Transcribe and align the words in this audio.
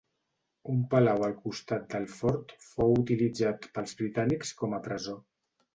Un 0.71 0.79
palau 0.93 1.25
al 1.27 1.35
costat 1.43 1.85
del 1.93 2.09
fort 2.15 2.57
fou 2.71 2.99
utilitzat 3.05 3.73
pels 3.77 3.97
britànics 4.03 4.59
com 4.63 4.77
a 4.81 4.83
presó. 4.91 5.21